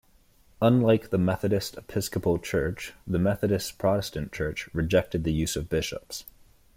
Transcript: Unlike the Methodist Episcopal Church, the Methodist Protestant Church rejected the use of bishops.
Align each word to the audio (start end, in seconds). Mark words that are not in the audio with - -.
Unlike 0.63 1.11
the 1.11 1.19
Methodist 1.19 1.77
Episcopal 1.77 2.39
Church, 2.39 2.93
the 3.05 3.19
Methodist 3.19 3.77
Protestant 3.77 4.33
Church 4.33 4.67
rejected 4.73 5.23
the 5.23 5.31
use 5.31 5.55
of 5.55 5.69
bishops. 5.69 6.25